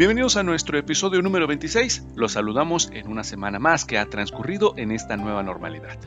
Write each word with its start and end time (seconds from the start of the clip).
Bienvenidos 0.00 0.38
a 0.38 0.42
nuestro 0.42 0.78
episodio 0.78 1.20
número 1.20 1.46
26. 1.46 2.06
Los 2.16 2.32
saludamos 2.32 2.88
en 2.90 3.08
una 3.08 3.22
semana 3.22 3.58
más 3.58 3.84
que 3.84 3.98
ha 3.98 4.06
transcurrido 4.06 4.72
en 4.78 4.92
esta 4.92 5.18
nueva 5.18 5.42
normalidad, 5.42 5.98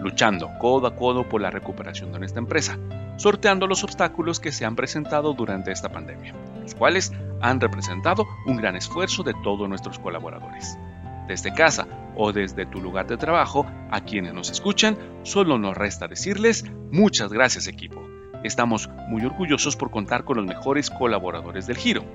luchando 0.00 0.48
codo 0.58 0.86
a 0.86 0.96
codo 0.96 1.28
por 1.28 1.42
la 1.42 1.50
recuperación 1.50 2.10
de 2.10 2.20
nuestra 2.20 2.40
empresa, 2.40 2.78
sorteando 3.18 3.66
los 3.66 3.84
obstáculos 3.84 4.40
que 4.40 4.50
se 4.50 4.64
han 4.64 4.76
presentado 4.76 5.34
durante 5.34 5.72
esta 5.72 5.92
pandemia, 5.92 6.34
los 6.62 6.74
cuales 6.74 7.12
han 7.42 7.60
representado 7.60 8.26
un 8.46 8.56
gran 8.56 8.76
esfuerzo 8.76 9.22
de 9.22 9.34
todos 9.42 9.68
nuestros 9.68 9.98
colaboradores. 9.98 10.78
Desde 11.28 11.52
casa 11.52 11.86
o 12.16 12.32
desde 12.32 12.64
tu 12.64 12.80
lugar 12.80 13.08
de 13.08 13.18
trabajo, 13.18 13.66
a 13.90 14.00
quienes 14.00 14.32
nos 14.32 14.48
escuchan, 14.48 14.96
solo 15.22 15.58
nos 15.58 15.76
resta 15.76 16.08
decirles 16.08 16.64
muchas 16.90 17.30
gracias 17.30 17.66
equipo. 17.66 18.08
Estamos 18.42 18.88
muy 19.06 19.22
orgullosos 19.22 19.76
por 19.76 19.90
contar 19.90 20.24
con 20.24 20.38
los 20.38 20.46
mejores 20.46 20.88
colaboradores 20.88 21.66
del 21.66 21.76
Giro 21.76 22.06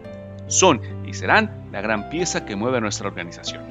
son 0.50 0.82
y 1.08 1.14
serán 1.14 1.70
la 1.72 1.82
gran 1.82 2.10
pieza 2.10 2.46
que 2.46 2.56
mueve 2.56 2.80
a 2.80 2.82
nuestra 2.82 3.08
organización. 3.08 3.64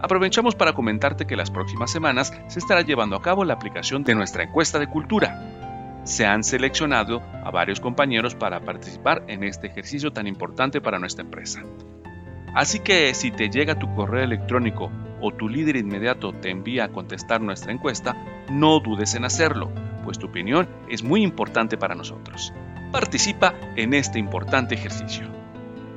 Aprovechamos 0.00 0.54
para 0.54 0.74
comentarte 0.74 1.26
que 1.26 1.36
las 1.36 1.50
próximas 1.50 1.90
semanas 1.90 2.32
se 2.48 2.58
estará 2.58 2.82
llevando 2.82 3.16
a 3.16 3.22
cabo 3.22 3.44
la 3.44 3.54
aplicación 3.54 4.04
de 4.04 4.14
nuestra 4.14 4.44
encuesta 4.44 4.78
de 4.78 4.86
cultura. 4.86 6.02
Se 6.04 6.24
han 6.24 6.44
seleccionado 6.44 7.20
a 7.44 7.50
varios 7.50 7.80
compañeros 7.80 8.34
para 8.34 8.60
participar 8.60 9.24
en 9.26 9.42
este 9.42 9.66
ejercicio 9.66 10.12
tan 10.12 10.26
importante 10.26 10.80
para 10.80 10.98
nuestra 10.98 11.24
empresa. 11.24 11.62
Así 12.54 12.80
que 12.80 13.12
si 13.14 13.30
te 13.30 13.50
llega 13.50 13.78
tu 13.78 13.92
correo 13.94 14.24
electrónico 14.24 14.90
o 15.20 15.32
tu 15.32 15.48
líder 15.48 15.76
inmediato 15.76 16.32
te 16.32 16.50
envía 16.50 16.84
a 16.84 16.88
contestar 16.88 17.40
nuestra 17.40 17.72
encuesta, 17.72 18.16
no 18.50 18.80
dudes 18.80 19.14
en 19.14 19.24
hacerlo, 19.24 19.70
pues 20.04 20.18
tu 20.18 20.28
opinión 20.28 20.68
es 20.88 21.02
muy 21.02 21.22
importante 21.22 21.76
para 21.76 21.94
nosotros. 21.94 22.52
Participa 22.92 23.54
en 23.76 23.94
este 23.94 24.18
importante 24.18 24.74
ejercicio. 24.74 25.37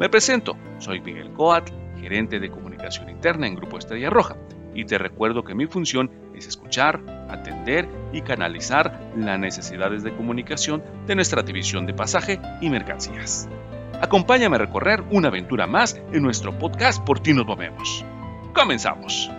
Me 0.02 0.10
presento, 0.10 0.58
soy 0.80 1.00
Miguel 1.00 1.32
Coat, 1.34 1.70
gerente 2.00 2.40
de 2.40 2.50
comunicación 2.50 3.08
interna 3.08 3.46
en 3.46 3.54
Grupo 3.54 3.78
Estrella 3.78 4.10
Roja, 4.10 4.36
y 4.74 4.84
te 4.84 4.98
recuerdo 4.98 5.44
que 5.44 5.54
mi 5.54 5.68
función 5.68 6.10
es 6.34 6.48
escuchar, 6.48 7.00
atender 7.30 7.88
y 8.12 8.24
canalizar 8.24 9.00
las 9.16 9.38
necesidades 9.38 10.02
de 10.02 10.12
comunicación 10.16 10.84
de 11.06 11.14
nuestra 11.14 11.44
división 11.44 11.86
de 11.86 11.94
pasaje 11.94 12.42
y 12.62 12.72
mercancías. 12.72 13.48
Acompáñame 14.02 14.56
a 14.56 14.60
recorrer 14.62 15.04
una 15.12 15.28
aventura 15.28 15.68
más 15.68 16.02
en 16.12 16.24
nuestro 16.24 16.58
podcast 16.58 17.06
Por 17.06 17.20
ti 17.20 17.36
nos 17.36 17.46
movemos. 17.46 18.04
Comenzamos. 18.56 19.30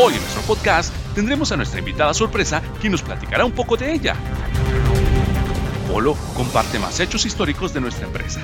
Hoy 0.00 0.14
en 0.14 0.20
nuestro 0.20 0.42
podcast 0.42 0.94
tendremos 1.12 1.50
a 1.50 1.56
nuestra 1.56 1.80
invitada 1.80 2.14
sorpresa 2.14 2.62
quien 2.80 2.92
nos 2.92 3.02
platicará 3.02 3.44
un 3.44 3.50
poco 3.50 3.76
de 3.76 3.92
ella. 3.92 4.14
Polo 5.90 6.16
comparte 6.36 6.78
más 6.78 7.00
hechos 7.00 7.26
históricos 7.26 7.74
de 7.74 7.80
nuestra 7.80 8.06
empresa. 8.06 8.40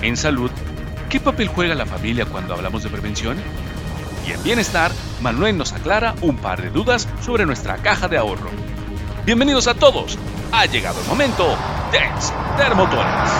En 0.00 0.16
salud, 0.16 0.50
¿qué 1.10 1.20
papel 1.20 1.48
juega 1.48 1.74
la 1.74 1.84
familia 1.84 2.24
cuando 2.24 2.54
hablamos 2.54 2.82
de 2.82 2.88
prevención? 2.88 3.36
Y 4.26 4.32
en 4.32 4.42
bienestar, 4.42 4.90
Manuel 5.20 5.58
nos 5.58 5.74
aclara 5.74 6.14
un 6.22 6.38
par 6.38 6.62
de 6.62 6.70
dudas 6.70 7.06
sobre 7.20 7.44
nuestra 7.44 7.76
caja 7.76 8.08
de 8.08 8.16
ahorro. 8.16 8.48
Bienvenidos 9.26 9.66
a 9.66 9.74
todos. 9.74 10.16
Ha 10.50 10.64
llegado 10.64 10.98
el 11.02 11.06
momento 11.08 11.58
de 11.92 11.98
encender 11.98 12.74
motores. 12.74 13.30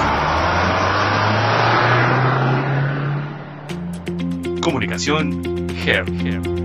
Comunicación 4.60 5.66
Hair. 5.86 6.59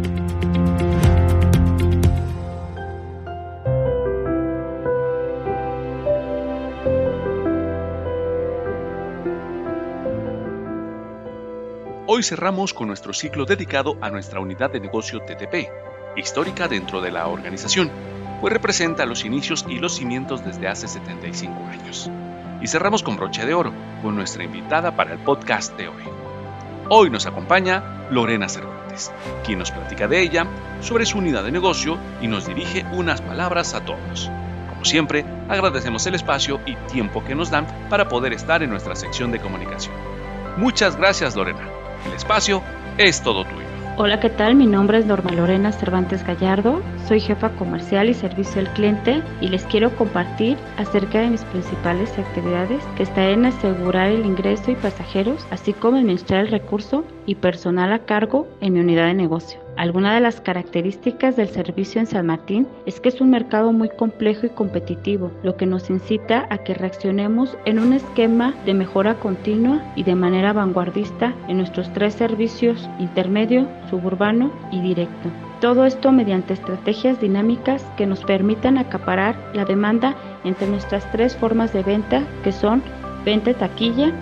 Hoy 12.08 12.24
cerramos 12.24 12.74
con 12.74 12.88
nuestro 12.88 13.14
ciclo 13.14 13.44
dedicado 13.44 13.98
a 14.00 14.10
nuestra 14.10 14.40
unidad 14.40 14.70
de 14.70 14.80
negocio 14.80 15.20
TTP, 15.20 15.68
histórica 16.16 16.70
dentro 16.70 17.02
de 17.02 17.12
la 17.12 17.28
organización, 17.28 17.92
pues 18.40 18.54
representa 18.54 19.06
los 19.06 19.26
inicios 19.26 19.66
y 19.68 19.80
los 19.80 19.96
cimientos 19.96 20.46
desde 20.46 20.70
hace 20.70 20.88
75 20.88 21.54
años. 21.66 22.10
Y 22.62 22.68
cerramos 22.68 23.04
con 23.04 23.18
broche 23.18 23.46
de 23.46 23.54
oro, 23.54 23.74
con 24.02 24.16
nuestra 24.16 24.46
invitada 24.46 24.96
para 24.96 25.12
el 25.12 25.20
podcast 25.20 25.76
de 25.78 25.90
hoy. 25.90 26.04
Hoy 26.90 27.10
nos 27.10 27.26
acompaña 27.26 28.08
Lorena 28.10 28.48
Quien 29.46 29.60
nos 29.60 29.72
platica 29.72 30.08
de 30.08 30.22
ella, 30.22 30.48
sobre 30.82 31.06
su 31.06 31.18
unidad 31.18 31.44
de 31.44 31.52
negocio 31.52 31.98
y 32.22 32.28
nos 32.28 32.48
dirige 32.48 32.86
unas 32.92 33.22
palabras 33.22 33.74
a 33.74 33.82
todos. 33.82 34.30
Como 34.70 34.86
siempre, 34.86 35.26
agradecemos 35.50 36.06
el 36.08 36.16
espacio 36.16 36.60
y 36.66 36.76
tiempo 36.92 37.24
que 37.24 37.36
nos 37.36 37.50
dan 37.50 37.68
para 37.90 38.08
poder 38.08 38.34
estar 38.34 38.64
en 38.64 38.70
nuestra 38.70 38.96
sección 38.96 39.32
de 39.32 39.40
comunicación. 39.40 39.96
Muchas 40.58 40.96
gracias 40.96 41.36
Lorena. 41.36 41.68
El 42.06 42.14
espacio 42.14 42.62
es 42.98 43.22
todo 43.22 43.46
tuyo. 43.46 43.65
Hola, 43.98 44.20
¿qué 44.20 44.30
tal? 44.30 44.56
Mi 44.56 44.68
nombre 44.68 44.98
es 44.98 45.06
Norma 45.06 45.32
Lorena 45.32 45.72
Cervantes 45.72 46.22
Gallardo, 46.28 46.82
soy 47.08 47.22
jefa 47.22 47.52
comercial 47.52 48.10
y 48.10 48.14
servicio 48.14 48.60
al 48.60 48.68
cliente 48.74 49.24
y 49.40 49.48
les 49.48 49.64
quiero 49.64 49.96
compartir 49.96 50.58
acerca 50.76 51.22
de 51.22 51.30
mis 51.30 51.46
principales 51.46 52.12
actividades 52.20 52.84
que 52.98 53.04
están 53.04 53.24
en 53.24 53.46
asegurar 53.46 54.10
el 54.10 54.26
ingreso 54.26 54.70
y 54.70 54.76
pasajeros, 54.76 55.48
así 55.50 55.72
como 55.72 55.96
administrar 55.96 56.42
el 56.42 56.52
recurso 56.52 57.06
y 57.26 57.36
personal 57.36 57.94
a 57.94 58.00
cargo 58.00 58.50
en 58.60 58.74
mi 58.74 58.82
unidad 58.82 59.06
de 59.06 59.14
negocio. 59.14 59.65
Alguna 59.78 60.14
de 60.14 60.22
las 60.22 60.40
características 60.40 61.36
del 61.36 61.50
servicio 61.50 62.00
en 62.00 62.08
San 62.08 62.28
Martín 62.28 62.66
es 62.86 63.02
que 63.02 63.10
es 63.10 63.20
un 63.20 63.30
mercado 63.30 63.74
muy 63.74 63.90
complejo 63.90 64.46
y 64.46 64.50
competitivo, 64.50 65.32
lo 65.44 65.58
que 65.58 65.66
nos 65.66 65.90
incita 65.90 66.48
a 66.50 66.60
que 66.60 66.74
reaccionemos 66.74 67.58
en 67.66 67.80
un 67.80 67.92
esquema 67.92 68.54
de 68.66 68.74
mejora 68.74 69.16
continua 69.16 69.84
y 69.98 70.04
de 70.04 70.16
manera 70.16 70.54
vanguardista 70.54 71.34
en 71.50 71.58
nuestros 71.58 71.92
tres 71.92 72.14
servicios 72.14 72.90
intermedio, 73.00 73.68
suburbano 73.90 74.50
y 74.72 74.80
directo. 74.80 75.30
Todo 75.60 75.86
esto 75.86 76.14
mediante 76.14 76.54
estrategias 76.54 77.20
dinámicas 77.20 77.84
que 77.98 78.06
nos 78.06 78.24
permitan 78.24 78.78
acaparar 78.78 79.36
la 79.54 79.66
demanda 79.66 80.16
entre 80.46 80.68
nuestras 80.68 81.10
tres 81.12 81.36
formas 81.36 81.74
de 81.74 81.84
venta 81.84 82.24
que 82.46 82.54
son 82.54 82.82
venta 83.26 83.54
taquilla, 83.54 84.14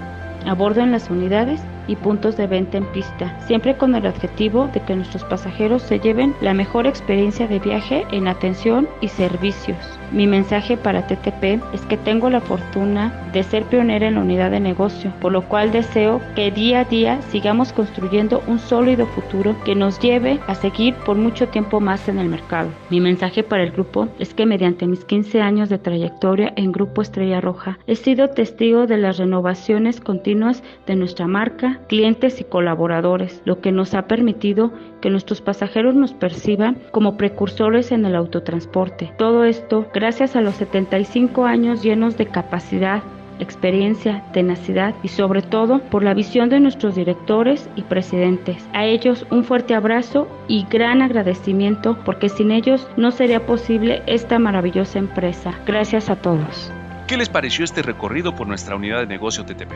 a 0.47 0.53
bordo 0.56 0.81
en 0.81 0.92
las 0.92 1.09
unidades 1.12 1.62
y 1.88 1.96
puntos 1.96 2.38
de 2.38 2.48
venta 2.48 2.78
en 2.78 2.86
pista, 2.92 3.40
siempre 3.48 3.78
con 3.78 3.96
el 3.96 4.06
objetivo 4.06 4.70
de 4.74 4.82
que 4.82 4.96
nuestros 4.96 5.24
pasajeros 5.26 5.82
se 5.84 6.00
lleven 6.00 6.36
la 6.42 6.54
mejor 6.54 6.88
experiencia 6.88 7.48
de 7.48 7.60
viaje 7.60 8.06
en 8.12 8.28
atención 8.28 8.88
y 9.02 9.08
servicios. 9.08 9.78
Mi 10.13 10.28
mensaje 10.28 10.78
para 10.78 11.07
TTP 11.07 11.59
es 11.74 11.81
que 11.90 11.97
tengo 11.97 12.29
la 12.29 12.40
fortuna 12.40 13.12
de 13.34 13.41
ser 13.41 13.63
pionera 13.63 14.07
en 14.07 14.13
la 14.13 14.22
unidad 14.22 14.51
de 14.51 14.59
negocio, 14.59 15.12
por 15.19 15.31
lo 15.31 15.41
cual 15.50 15.72
deseo 15.72 16.22
que 16.35 16.51
día 16.51 16.81
a 16.81 16.85
día 16.85 17.19
sigamos 17.24 17.74
construyendo 17.74 18.44
un 18.46 18.59
sólido 18.59 19.07
futuro 19.07 19.56
que 19.66 19.74
nos 19.74 20.00
lleve 20.00 20.40
a 20.46 20.53
seguir 20.53 20.94
por 21.03 21.18
mucho 21.18 21.47
tiempo 21.47 21.79
más 21.79 22.07
en 22.07 22.19
el 22.19 22.29
mercado. 22.29 22.69
Mi 22.91 23.01
mensaje 23.01 23.41
para 23.41 23.63
el 23.63 23.72
grupo 23.72 24.07
es 24.19 24.35
que 24.35 24.46
mediante 24.46 24.85
mis 24.85 25.03
15 25.03 25.41
años 25.41 25.69
de 25.69 25.79
trayectoria 25.79 26.53
en 26.57 26.72
Grupo 26.72 27.01
Estrella 27.01 27.41
Roja, 27.41 27.80
he 27.88 27.95
sido 27.95 28.30
testigo 28.30 28.85
de 28.85 28.97
las 28.97 29.18
renovaciones 29.18 30.00
continuas 30.00 30.62
de 30.85 30.95
nuestra 30.95 31.25
marca, 31.25 31.80
clientes 31.88 32.40
y 32.40 32.44
colaboradores, 32.44 33.41
lo 33.45 33.62
que 33.62 33.72
nos 33.72 33.95
ha 33.95 34.03
permitido 34.03 34.72
que 35.03 35.09
nuestros 35.09 35.41
pasajeros 35.41 35.96
nos 35.96 36.14
perciban 36.14 36.78
como 36.91 37.18
precursores 37.18 37.91
en 37.91 38.06
el 38.06 38.16
autotransporte. 38.16 39.12
Todo 39.18 39.44
esto 39.44 39.86
gracias 39.94 40.38
a 40.38 40.41
los 40.41 40.56
75 40.56 41.44
años 41.44 41.84
llenos 41.84 42.16
de 42.16 42.28
capacidad, 42.28 43.03
experiencia, 43.38 44.24
tenacidad 44.31 44.95
y 45.04 45.10
sobre 45.10 45.42
todo 45.42 45.80
por 45.80 46.04
la 46.04 46.13
visión 46.13 46.48
de 46.48 46.62
nuestros 46.62 46.95
directores 46.95 47.69
y 47.75 47.81
presidentes. 47.81 48.66
A 48.72 48.86
ellos 48.86 49.25
un 49.30 49.44
fuerte 49.44 49.75
abrazo 49.75 50.30
y 50.48 50.66
gran 50.69 51.01
agradecimiento 51.01 51.98
porque 52.06 52.30
sin 52.30 52.51
ellos 52.51 52.88
no 52.95 53.12
sería 53.12 53.45
posible 53.45 54.04
esta 54.07 54.39
maravillosa 54.39 55.00
empresa. 55.00 55.54
Gracias 55.66 56.10
a 56.10 56.16
todos. 56.16 56.72
¿Qué 57.07 57.18
les 57.18 57.28
pareció 57.28 57.66
este 57.66 57.81
recorrido 57.81 58.33
por 58.36 58.48
nuestra 58.48 58.78
unidad 58.78 59.01
de 59.01 59.07
negocio 59.07 59.44
TTP? 59.44 59.74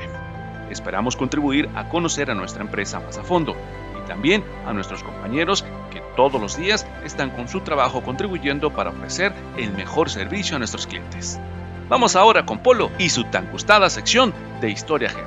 Esperamos 0.71 1.17
contribuir 1.17 1.67
a 1.75 1.89
conocer 1.89 2.31
a 2.31 2.33
nuestra 2.33 2.63
empresa 2.63 3.01
más 3.01 3.17
a 3.17 3.23
fondo 3.23 3.57
también 4.07 4.43
a 4.65 4.73
nuestros 4.73 5.03
compañeros 5.03 5.65
que 5.91 6.01
todos 6.15 6.41
los 6.41 6.57
días 6.57 6.87
están 7.03 7.29
con 7.29 7.47
su 7.47 7.61
trabajo 7.61 8.01
contribuyendo 8.01 8.71
para 8.71 8.89
ofrecer 8.89 9.33
el 9.57 9.71
mejor 9.73 10.09
servicio 10.09 10.55
a 10.55 10.59
nuestros 10.59 10.87
clientes. 10.87 11.39
Vamos 11.89 12.15
ahora 12.15 12.45
con 12.45 12.59
Polo 12.59 12.91
y 12.97 13.09
su 13.09 13.23
tan 13.25 13.51
gustada 13.51 13.89
sección 13.89 14.33
de 14.61 14.71
Historia 14.71 15.09
G. 15.09 15.23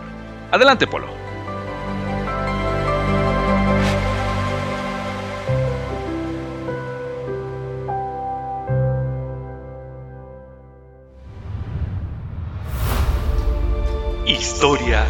Adelante 0.51 0.87
Polo. 0.87 1.09
Historia 14.27 15.07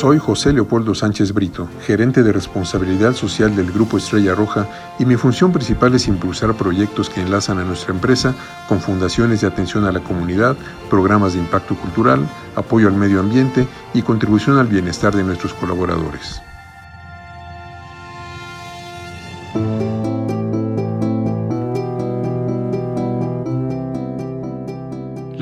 Soy 0.00 0.16
José 0.16 0.54
Leopoldo 0.54 0.94
Sánchez 0.94 1.34
Brito, 1.34 1.68
gerente 1.84 2.22
de 2.22 2.32
responsabilidad 2.32 3.12
social 3.12 3.54
del 3.54 3.70
Grupo 3.70 3.98
Estrella 3.98 4.34
Roja 4.34 4.66
y 4.98 5.04
mi 5.04 5.16
función 5.16 5.52
principal 5.52 5.94
es 5.94 6.08
impulsar 6.08 6.54
proyectos 6.54 7.10
que 7.10 7.20
enlazan 7.20 7.58
a 7.58 7.64
nuestra 7.64 7.92
empresa 7.92 8.34
con 8.66 8.80
fundaciones 8.80 9.42
de 9.42 9.48
atención 9.48 9.84
a 9.84 9.92
la 9.92 10.00
comunidad, 10.00 10.56
programas 10.88 11.34
de 11.34 11.40
impacto 11.40 11.74
cultural, 11.74 12.26
apoyo 12.56 12.88
al 12.88 12.94
medio 12.94 13.20
ambiente 13.20 13.68
y 13.92 14.00
contribución 14.00 14.56
al 14.56 14.68
bienestar 14.68 15.14
de 15.14 15.22
nuestros 15.22 15.52
colaboradores. 15.52 16.40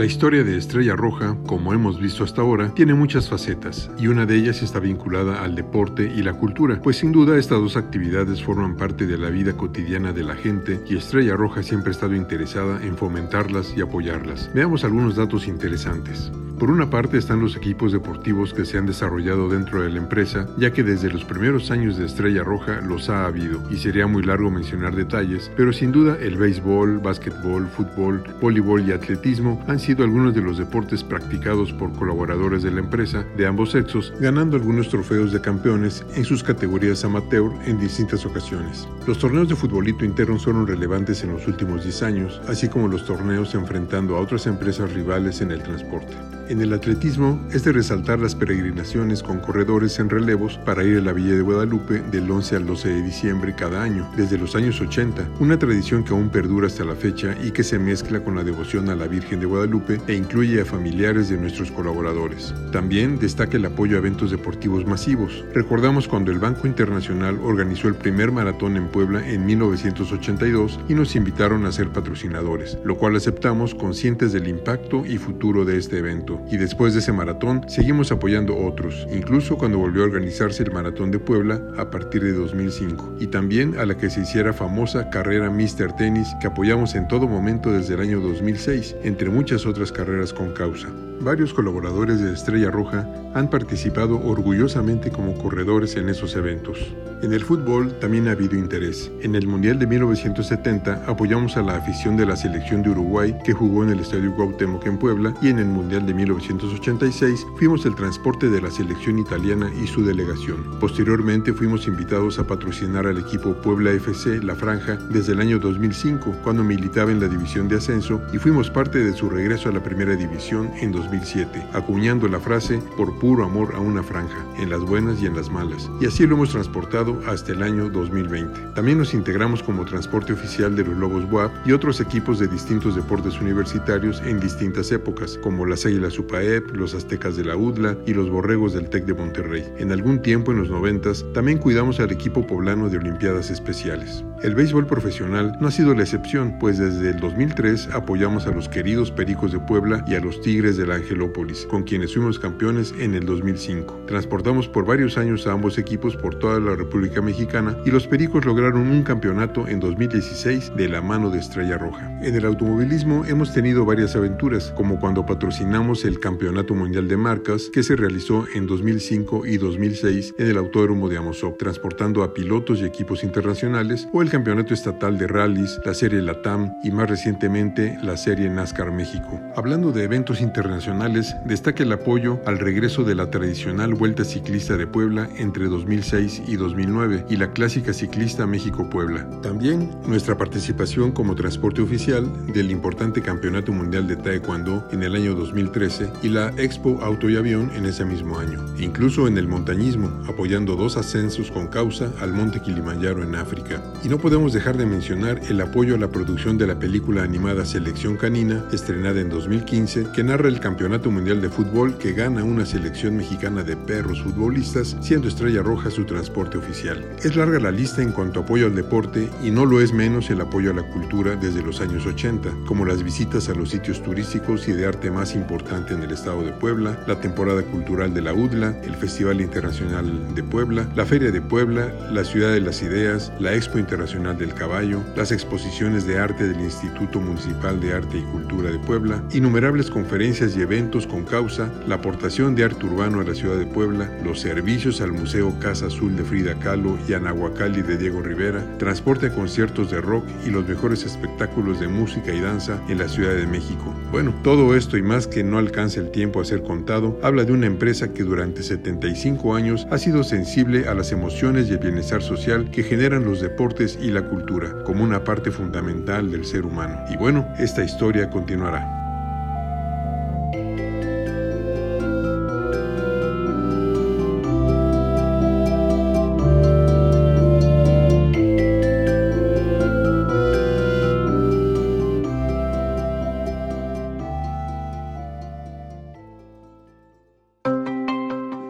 Historia 0.08 0.42
de 0.42 0.56
Estrella 0.56 0.96
Roja, 0.96 1.36
como 1.46 1.74
hemos 1.74 2.00
visto 2.00 2.24
hasta 2.24 2.40
ahora, 2.40 2.72
tiene 2.72 2.94
muchas 2.94 3.28
facetas 3.28 3.90
y 3.98 4.06
una 4.06 4.24
de 4.24 4.36
ellas 4.36 4.62
está 4.62 4.80
vinculada 4.80 5.44
al 5.44 5.54
deporte 5.54 6.10
y 6.16 6.22
la 6.22 6.32
cultura, 6.32 6.80
pues 6.82 6.96
sin 6.96 7.12
duda 7.12 7.36
estas 7.36 7.60
dos 7.60 7.76
actividades 7.76 8.42
forman 8.42 8.74
parte 8.74 9.06
de 9.06 9.18
la 9.18 9.28
vida 9.28 9.52
cotidiana 9.52 10.14
de 10.14 10.22
la 10.22 10.34
gente 10.34 10.80
y 10.88 10.96
Estrella 10.96 11.36
Roja 11.36 11.62
siempre 11.62 11.90
ha 11.90 11.92
estado 11.92 12.14
interesada 12.14 12.82
en 12.82 12.96
fomentarlas 12.96 13.74
y 13.76 13.82
apoyarlas. 13.82 14.50
Veamos 14.54 14.82
algunos 14.82 15.14
datos 15.14 15.46
interesantes. 15.46 16.32
Por 16.58 16.72
una 16.72 16.90
parte 16.90 17.18
están 17.18 17.40
los 17.40 17.54
equipos 17.54 17.92
deportivos 17.92 18.52
que 18.52 18.64
se 18.64 18.78
han 18.78 18.86
desarrollado 18.86 19.48
dentro 19.48 19.80
de 19.80 19.90
la 19.90 19.98
empresa, 19.98 20.48
ya 20.56 20.72
que 20.72 20.82
desde 20.82 21.08
los 21.08 21.24
primeros 21.24 21.70
años 21.70 21.96
de 21.96 22.04
Estrella 22.04 22.42
Roja 22.42 22.80
los 22.80 23.08
ha 23.10 23.26
habido, 23.26 23.62
y 23.70 23.76
sería 23.76 24.08
muy 24.08 24.24
largo 24.24 24.50
mencionar 24.50 24.96
detalles, 24.96 25.52
pero 25.56 25.72
sin 25.72 25.92
duda 25.92 26.16
el 26.20 26.36
béisbol, 26.36 26.98
básquetbol, 26.98 27.68
fútbol, 27.68 28.24
voleibol 28.40 28.88
y 28.88 28.90
atletismo 28.90 29.64
han 29.68 29.78
sido 29.78 30.02
algunos 30.02 30.34
de 30.34 30.42
los 30.42 30.58
deportes 30.58 31.04
practicados 31.04 31.72
por 31.72 31.92
colaboradores 31.92 32.64
de 32.64 32.72
la 32.72 32.80
empresa 32.80 33.24
de 33.36 33.46
ambos 33.46 33.70
sexos, 33.70 34.12
ganando 34.18 34.56
algunos 34.56 34.88
trofeos 34.88 35.30
de 35.30 35.40
campeones 35.40 36.04
en 36.16 36.24
sus 36.24 36.42
categorías 36.42 37.04
amateur 37.04 37.52
en 37.66 37.78
distintas 37.78 38.26
ocasiones. 38.26 38.88
Los 39.08 39.20
torneos 39.20 39.48
de 39.48 39.56
futbolito 39.56 40.04
interno 40.04 40.38
fueron 40.38 40.66
relevantes 40.66 41.24
en 41.24 41.32
los 41.32 41.46
últimos 41.48 41.82
10 41.82 42.02
años, 42.02 42.42
así 42.46 42.68
como 42.68 42.88
los 42.88 43.06
torneos 43.06 43.54
enfrentando 43.54 44.14
a 44.14 44.20
otras 44.20 44.46
empresas 44.46 44.92
rivales 44.92 45.40
en 45.40 45.50
el 45.50 45.62
transporte. 45.62 46.12
En 46.50 46.60
el 46.60 46.74
atletismo 46.74 47.46
es 47.50 47.64
de 47.64 47.72
resaltar 47.72 48.20
las 48.20 48.34
peregrinaciones 48.34 49.22
con 49.22 49.38
corredores 49.38 49.98
en 49.98 50.08
relevos 50.08 50.58
para 50.64 50.82
ir 50.82 50.98
a 50.98 51.02
la 51.02 51.12
Villa 51.12 51.34
de 51.34 51.42
Guadalupe 51.42 52.00
del 52.10 52.30
11 52.30 52.56
al 52.56 52.66
12 52.66 52.88
de 52.88 53.02
diciembre 53.02 53.54
cada 53.54 53.82
año, 53.82 54.10
desde 54.16 54.38
los 54.38 54.54
años 54.54 54.80
80, 54.80 55.28
una 55.40 55.58
tradición 55.58 56.04
que 56.04 56.12
aún 56.12 56.30
perdura 56.30 56.66
hasta 56.66 56.84
la 56.84 56.94
fecha 56.94 57.34
y 57.42 57.50
que 57.50 57.64
se 57.64 57.78
mezcla 57.78 58.24
con 58.24 58.36
la 58.36 58.44
devoción 58.44 58.88
a 58.88 58.94
la 58.94 59.06
Virgen 59.06 59.40
de 59.40 59.46
Guadalupe 59.46 60.00
e 60.06 60.14
incluye 60.14 60.60
a 60.60 60.64
familiares 60.64 61.28
de 61.28 61.36
nuestros 61.36 61.70
colaboradores. 61.70 62.54
También 62.72 63.18
destaca 63.18 63.56
el 63.56 63.66
apoyo 63.66 63.96
a 63.96 64.00
eventos 64.00 64.30
deportivos 64.30 64.86
masivos. 64.86 65.44
Recordamos 65.54 66.08
cuando 66.08 66.30
el 66.30 66.38
Banco 66.38 66.66
Internacional 66.66 67.38
organizó 67.42 67.88
el 67.88 67.94
primer 67.94 68.32
maratón 68.32 68.76
en 68.78 68.88
Puebla 68.98 69.24
en 69.30 69.46
1982 69.46 70.80
y 70.88 70.94
nos 70.94 71.14
invitaron 71.14 71.64
a 71.66 71.70
ser 71.70 71.90
patrocinadores, 71.90 72.78
lo 72.82 72.96
cual 72.96 73.14
aceptamos 73.14 73.72
conscientes 73.72 74.32
del 74.32 74.48
impacto 74.48 75.06
y 75.06 75.18
futuro 75.18 75.64
de 75.64 75.76
este 75.76 75.98
evento 75.98 76.42
y 76.50 76.56
después 76.56 76.94
de 76.94 76.98
ese 76.98 77.12
maratón 77.12 77.62
seguimos 77.68 78.10
apoyando 78.10 78.58
otros, 78.58 79.06
incluso 79.14 79.56
cuando 79.56 79.78
volvió 79.78 80.02
a 80.02 80.06
organizarse 80.06 80.64
el 80.64 80.72
Maratón 80.72 81.12
de 81.12 81.20
Puebla 81.20 81.62
a 81.78 81.92
partir 81.92 82.24
de 82.24 82.32
2005 82.32 83.18
y 83.20 83.28
también 83.28 83.78
a 83.78 83.86
la 83.86 83.96
que 83.96 84.10
se 84.10 84.22
hiciera 84.22 84.52
famosa 84.52 85.10
carrera 85.10 85.48
Mr. 85.48 85.94
Tennis 85.96 86.26
que 86.40 86.48
apoyamos 86.48 86.96
en 86.96 87.06
todo 87.06 87.28
momento 87.28 87.70
desde 87.70 87.94
el 87.94 88.00
año 88.00 88.18
2006, 88.18 88.96
entre 89.04 89.30
muchas 89.30 89.64
otras 89.64 89.92
carreras 89.92 90.32
con 90.32 90.52
causa. 90.54 90.88
Varios 91.20 91.52
colaboradores 91.52 92.20
de 92.20 92.32
Estrella 92.32 92.70
Roja 92.70 93.08
han 93.34 93.50
participado 93.50 94.20
orgullosamente 94.24 95.10
como 95.10 95.34
corredores 95.34 95.96
en 95.96 96.08
esos 96.08 96.36
eventos. 96.36 96.78
En 97.20 97.32
el 97.32 97.42
fútbol 97.42 97.98
también 97.98 98.28
ha 98.28 98.32
habido 98.32 98.54
interés. 98.54 99.10
En 99.22 99.34
el 99.34 99.48
Mundial 99.48 99.80
de 99.80 99.88
1970 99.88 101.02
apoyamos 101.04 101.56
a 101.56 101.62
la 101.62 101.74
afición 101.74 102.16
de 102.16 102.24
la 102.24 102.36
selección 102.36 102.82
de 102.82 102.90
Uruguay 102.90 103.34
que 103.44 103.52
jugó 103.52 103.82
en 103.82 103.90
el 103.90 103.98
Estadio 103.98 104.32
Cuauhtémoc 104.36 104.86
en 104.86 104.98
Puebla 104.98 105.34
y 105.42 105.48
en 105.48 105.58
el 105.58 105.66
Mundial 105.66 106.06
de 106.06 106.14
1986 106.14 107.44
fuimos 107.56 107.84
el 107.86 107.96
transporte 107.96 108.48
de 108.48 108.60
la 108.60 108.70
selección 108.70 109.18
italiana 109.18 109.68
y 109.82 109.88
su 109.88 110.04
delegación. 110.04 110.78
Posteriormente 110.78 111.52
fuimos 111.52 111.88
invitados 111.88 112.38
a 112.38 112.46
patrocinar 112.46 113.08
al 113.08 113.18
equipo 113.18 113.54
Puebla 113.54 113.90
FC 113.90 114.40
La 114.44 114.54
Franja 114.54 114.94
desde 115.10 115.32
el 115.32 115.40
año 115.40 115.58
2005 115.58 116.36
cuando 116.44 116.62
militaba 116.62 117.10
en 117.10 117.18
la 117.18 117.26
división 117.26 117.68
de 117.68 117.78
ascenso 117.78 118.22
y 118.32 118.38
fuimos 118.38 118.70
parte 118.70 119.00
de 119.00 119.12
su 119.12 119.28
regreso 119.28 119.68
a 119.68 119.72
la 119.72 119.82
primera 119.82 120.14
división 120.14 120.70
en 120.80 120.92
2007, 121.08 121.68
acuñando 121.72 122.28
la 122.28 122.38
frase 122.38 122.78
por 122.96 123.18
puro 123.18 123.44
amor 123.44 123.74
a 123.74 123.80
una 123.80 124.02
franja, 124.02 124.44
en 124.58 124.70
las 124.70 124.80
buenas 124.80 125.20
y 125.22 125.26
en 125.26 125.34
las 125.34 125.50
malas. 125.50 125.90
Y 126.00 126.06
así 126.06 126.26
lo 126.26 126.36
hemos 126.36 126.50
transportado 126.50 127.18
hasta 127.26 127.52
el 127.52 127.62
año 127.62 127.88
2020. 127.88 128.60
También 128.74 128.98
nos 128.98 129.14
integramos 129.14 129.62
como 129.62 129.84
transporte 129.84 130.32
oficial 130.32 130.76
de 130.76 130.84
los 130.84 130.96
Lobos 130.96 131.24
WAP 131.30 131.50
y 131.66 131.72
otros 131.72 132.00
equipos 132.00 132.38
de 132.38 132.48
distintos 132.48 132.94
deportes 132.94 133.40
universitarios 133.40 134.20
en 134.22 134.40
distintas 134.40 134.92
épocas, 134.92 135.38
como 135.42 135.64
las 135.66 135.86
Águilas 135.86 136.14
Supaep, 136.14 136.74
los 136.74 136.94
Aztecas 136.94 137.36
de 137.36 137.44
la 137.44 137.56
UDLA 137.56 137.96
y 138.06 138.14
los 138.14 138.30
Borregos 138.30 138.74
del 138.74 138.88
TEC 138.90 139.06
de 139.06 139.14
Monterrey. 139.14 139.64
En 139.78 139.92
algún 139.92 140.20
tiempo 140.20 140.52
en 140.52 140.58
los 140.58 140.70
90 140.70 140.98
también 141.32 141.58
cuidamos 141.58 142.00
al 142.00 142.10
equipo 142.10 142.46
poblano 142.46 142.88
de 142.88 142.98
Olimpiadas 142.98 143.50
Especiales. 143.50 144.24
El 144.40 144.54
béisbol 144.54 144.86
profesional 144.86 145.56
no 145.58 145.66
ha 145.66 145.70
sido 145.72 145.94
la 145.94 146.02
excepción, 146.02 146.58
pues 146.60 146.78
desde 146.78 147.10
el 147.10 147.18
2003 147.18 147.88
apoyamos 147.92 148.46
a 148.46 148.52
los 148.52 148.68
queridos 148.68 149.10
Pericos 149.10 149.50
de 149.50 149.58
Puebla 149.58 150.04
y 150.06 150.14
a 150.14 150.20
los 150.20 150.40
Tigres 150.40 150.76
de 150.76 150.86
la 150.86 150.94
Angelópolis, 150.94 151.66
con 151.66 151.82
quienes 151.82 152.14
fuimos 152.14 152.38
campeones 152.38 152.94
en 153.00 153.14
el 153.14 153.26
2005. 153.26 154.04
Transportamos 154.06 154.68
por 154.68 154.86
varios 154.86 155.18
años 155.18 155.48
a 155.48 155.52
ambos 155.52 155.76
equipos 155.76 156.14
por 156.16 156.36
toda 156.36 156.60
la 156.60 156.76
República 156.76 157.20
Mexicana 157.20 157.76
y 157.84 157.90
los 157.90 158.06
Pericos 158.06 158.44
lograron 158.44 158.88
un 158.88 159.02
campeonato 159.02 159.66
en 159.66 159.80
2016 159.80 160.72
de 160.76 160.88
la 160.88 161.02
mano 161.02 161.30
de 161.30 161.40
Estrella 161.40 161.76
Roja. 161.76 162.08
En 162.22 162.36
el 162.36 162.44
automovilismo 162.44 163.24
hemos 163.24 163.52
tenido 163.52 163.84
varias 163.84 164.14
aventuras, 164.14 164.72
como 164.76 165.00
cuando 165.00 165.26
patrocinamos 165.26 166.04
el 166.04 166.20
Campeonato 166.20 166.74
Mundial 166.74 167.08
de 167.08 167.16
Marcas 167.16 167.70
que 167.72 167.82
se 167.82 167.96
realizó 167.96 168.46
en 168.54 168.68
2005 168.68 169.46
y 169.46 169.58
2006 169.58 170.36
en 170.38 170.46
el 170.46 170.58
Autódromo 170.58 171.08
de 171.08 171.16
Amozoc, 171.16 171.58
transportando 171.58 172.22
a 172.22 172.32
pilotos 172.32 172.80
y 172.80 172.84
equipos 172.84 173.24
internacionales, 173.24 174.06
o 174.12 174.22
el 174.22 174.27
Campeonato 174.28 174.74
Estatal 174.74 175.18
de 175.18 175.26
Rallys, 175.26 175.80
la 175.84 175.94
serie 175.94 176.22
LATAM 176.22 176.74
y 176.82 176.90
más 176.90 177.08
recientemente 177.08 177.98
la 178.02 178.16
serie 178.16 178.48
NASCAR 178.48 178.92
México. 178.92 179.40
Hablando 179.56 179.92
de 179.92 180.04
eventos 180.04 180.40
internacionales, 180.40 181.36
destaca 181.44 181.82
el 181.82 181.92
apoyo 181.92 182.40
al 182.46 182.58
regreso 182.58 183.04
de 183.04 183.14
la 183.14 183.30
tradicional 183.30 183.94
Vuelta 183.94 184.24
Ciclista 184.24 184.76
de 184.76 184.86
Puebla 184.86 185.28
entre 185.36 185.66
2006 185.66 186.42
y 186.46 186.56
2009 186.56 187.26
y 187.28 187.36
la 187.36 187.52
clásica 187.52 187.92
ciclista 187.92 188.46
México-Puebla. 188.46 189.26
También 189.42 189.90
nuestra 190.06 190.36
participación 190.36 191.12
como 191.12 191.34
transporte 191.34 191.82
oficial 191.82 192.28
del 192.52 192.70
importante 192.70 193.22
Campeonato 193.22 193.72
Mundial 193.72 194.06
de 194.06 194.16
Taekwondo 194.16 194.86
en 194.92 195.02
el 195.02 195.14
año 195.14 195.34
2013 195.34 196.10
y 196.22 196.28
la 196.28 196.48
Expo 196.56 196.98
Auto 197.02 197.28
y 197.28 197.36
Avión 197.36 197.70
en 197.74 197.86
ese 197.86 198.04
mismo 198.04 198.38
año. 198.38 198.64
incluso 198.78 199.26
en 199.26 199.38
el 199.38 199.48
montañismo, 199.48 200.10
apoyando 200.28 200.76
dos 200.76 200.96
ascensos 200.96 201.50
con 201.50 201.66
causa 201.68 202.12
al 202.20 202.32
Monte 202.32 202.60
Kilimanjaro 202.60 203.22
en 203.22 203.34
África. 203.34 203.82
Podemos 204.18 204.52
dejar 204.52 204.76
de 204.76 204.86
mencionar 204.86 205.40
el 205.48 205.60
apoyo 205.60 205.94
a 205.94 205.98
la 205.98 206.08
producción 206.08 206.58
de 206.58 206.66
la 206.66 206.78
película 206.78 207.22
animada 207.22 207.64
Selección 207.64 208.16
Canina, 208.16 208.64
estrenada 208.72 209.20
en 209.20 209.28
2015, 209.28 210.08
que 210.14 210.24
narra 210.24 210.48
el 210.48 210.60
Campeonato 210.60 211.10
Mundial 211.10 211.40
de 211.40 211.48
Fútbol 211.48 211.96
que 211.98 212.12
gana 212.12 212.42
una 212.42 212.66
selección 212.66 213.16
mexicana 213.16 213.62
de 213.62 213.76
perros 213.76 214.22
futbolistas, 214.22 214.96
siendo 215.00 215.28
Estrella 215.28 215.62
Roja 215.62 215.90
su 215.90 216.04
transporte 216.04 216.58
oficial. 216.58 217.04
Es 217.22 217.36
larga 217.36 217.60
la 217.60 217.70
lista 217.70 218.02
en 218.02 218.12
cuanto 218.12 218.40
a 218.40 218.42
apoyo 218.42 218.66
al 218.66 218.74
deporte 218.74 219.28
y 219.42 219.50
no 219.50 219.64
lo 219.64 219.80
es 219.80 219.92
menos 219.92 220.30
el 220.30 220.40
apoyo 220.40 220.70
a 220.72 220.74
la 220.74 220.82
cultura 220.82 221.36
desde 221.36 221.62
los 221.62 221.80
años 221.80 222.04
80, 222.04 222.50
como 222.66 222.84
las 222.84 223.02
visitas 223.02 223.48
a 223.48 223.54
los 223.54 223.70
sitios 223.70 224.02
turísticos 224.02 224.66
y 224.68 224.72
de 224.72 224.86
arte 224.86 225.10
más 225.10 225.34
importante 225.34 225.94
en 225.94 226.02
el 226.02 226.10
estado 226.10 226.42
de 226.42 226.52
Puebla, 226.52 226.98
la 227.06 227.20
temporada 227.20 227.62
cultural 227.62 228.12
de 228.14 228.22
la 228.22 228.32
UDLA, 228.32 228.80
el 228.82 228.96
Festival 228.96 229.40
Internacional 229.40 230.34
de 230.34 230.42
Puebla, 230.42 230.88
la 230.96 231.06
Feria 231.06 231.30
de 231.30 231.40
Puebla, 231.40 231.92
la 232.10 232.24
Ciudad 232.24 232.52
de 232.52 232.60
las 232.60 232.82
Ideas, 232.82 233.32
la 233.38 233.54
Expo 233.54 233.78
Internacional 233.78 234.07
del 234.08 234.54
Caballo, 234.54 235.02
las 235.16 235.32
exposiciones 235.32 236.06
de 236.06 236.18
arte 236.18 236.48
del 236.48 236.62
Instituto 236.62 237.20
Municipal 237.20 237.78
de 237.78 237.92
Arte 237.92 238.16
y 238.16 238.22
Cultura 238.22 238.70
de 238.70 238.78
Puebla, 238.78 239.22
innumerables 239.34 239.90
conferencias 239.90 240.56
y 240.56 240.62
eventos 240.62 241.06
con 241.06 241.24
causa, 241.24 241.70
la 241.86 241.96
aportación 241.96 242.54
de 242.54 242.64
arte 242.64 242.86
urbano 242.86 243.20
a 243.20 243.24
la 243.24 243.34
ciudad 243.34 243.58
de 243.58 243.66
Puebla, 243.66 244.10
los 244.24 244.40
servicios 244.40 245.02
al 245.02 245.12
Museo 245.12 245.52
Casa 245.60 245.88
Azul 245.88 246.16
de 246.16 246.24
Frida 246.24 246.58
Kahlo, 246.58 246.96
y 247.06 247.12
Anahuacalli 247.12 247.82
de 247.82 247.98
Diego 247.98 248.22
Rivera, 248.22 248.64
transporte 248.78 249.26
a 249.26 249.34
conciertos 249.34 249.90
de 249.90 250.00
rock 250.00 250.24
y 250.46 250.48
los 250.48 250.66
mejores 250.66 251.04
espectáculos 251.04 251.78
de 251.78 251.88
música 251.88 252.32
y 252.32 252.40
danza 252.40 252.82
en 252.88 252.96
la 252.96 253.08
Ciudad 253.08 253.34
de 253.34 253.46
México. 253.46 253.94
Bueno, 254.10 254.34
todo 254.42 254.74
esto 254.74 254.96
y 254.96 255.02
más 255.02 255.26
que 255.26 255.44
no 255.44 255.58
alcanza 255.58 256.00
el 256.00 256.10
tiempo 256.10 256.40
a 256.40 256.46
ser 256.46 256.62
contado, 256.62 257.20
habla 257.22 257.44
de 257.44 257.52
una 257.52 257.66
empresa 257.66 258.14
que 258.14 258.24
durante 258.24 258.62
75 258.62 259.54
años 259.54 259.86
ha 259.90 259.98
sido 259.98 260.24
sensible 260.24 260.88
a 260.88 260.94
las 260.94 261.12
emociones 261.12 261.68
y 261.68 261.72
el 261.72 261.78
bienestar 261.78 262.22
social 262.22 262.70
que 262.70 262.82
generan 262.82 263.24
los 263.24 263.42
deportes 263.42 263.97
y 264.00 264.10
la 264.10 264.22
cultura 264.22 264.82
como 264.84 265.04
una 265.04 265.24
parte 265.24 265.50
fundamental 265.50 266.30
del 266.30 266.44
ser 266.44 266.64
humano. 266.64 267.04
Y 267.10 267.16
bueno, 267.16 267.46
esta 267.58 267.84
historia 267.84 268.30
continuará. 268.30 268.94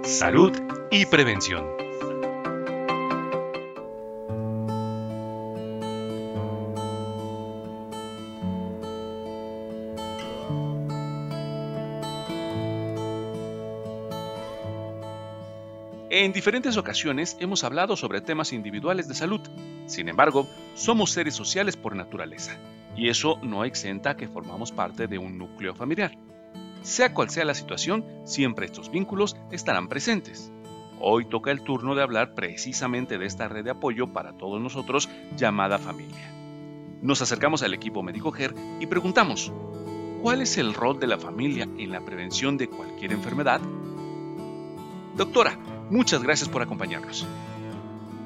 Salud 0.04 0.52
y 0.90 1.06
prevención. 1.06 1.77
Diferentes 16.38 16.76
ocasiones 16.76 17.36
hemos 17.40 17.64
hablado 17.64 17.96
sobre 17.96 18.20
temas 18.20 18.52
individuales 18.52 19.08
de 19.08 19.16
salud. 19.16 19.40
Sin 19.86 20.08
embargo, 20.08 20.46
somos 20.74 21.10
seres 21.10 21.34
sociales 21.34 21.76
por 21.76 21.96
naturaleza, 21.96 22.56
y 22.96 23.08
eso 23.08 23.40
no 23.42 23.64
exenta 23.64 24.16
que 24.16 24.28
formamos 24.28 24.70
parte 24.70 25.08
de 25.08 25.18
un 25.18 25.36
núcleo 25.36 25.74
familiar. 25.74 26.16
Sea 26.82 27.12
cual 27.12 27.28
sea 27.28 27.44
la 27.44 27.54
situación, 27.54 28.04
siempre 28.22 28.66
estos 28.66 28.88
vínculos 28.88 29.36
estarán 29.50 29.88
presentes. 29.88 30.52
Hoy 31.00 31.24
toca 31.24 31.50
el 31.50 31.62
turno 31.62 31.96
de 31.96 32.04
hablar 32.04 32.36
precisamente 32.36 33.18
de 33.18 33.26
esta 33.26 33.48
red 33.48 33.64
de 33.64 33.72
apoyo 33.72 34.12
para 34.12 34.32
todos 34.32 34.60
nosotros 34.60 35.08
llamada 35.36 35.78
familia. 35.78 36.32
Nos 37.02 37.20
acercamos 37.20 37.64
al 37.64 37.74
equipo 37.74 38.04
médico 38.04 38.30
GER 38.30 38.54
y 38.78 38.86
preguntamos, 38.86 39.52
¿cuál 40.22 40.42
es 40.42 40.56
el 40.56 40.72
rol 40.72 41.00
de 41.00 41.08
la 41.08 41.18
familia 41.18 41.64
en 41.64 41.90
la 41.90 42.04
prevención 42.04 42.56
de 42.56 42.68
cualquier 42.68 43.10
enfermedad? 43.10 43.60
Doctora, 45.16 45.58
Muchas 45.90 46.22
gracias 46.22 46.48
por 46.48 46.62
acompañarnos. 46.62 47.26